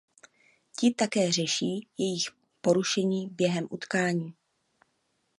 Ti 0.79 0.93
také 0.95 1.31
řeší 1.31 1.87
jejich 1.97 2.29
porušení 2.61 3.29
během 3.29 3.67
utkání. 3.71 4.33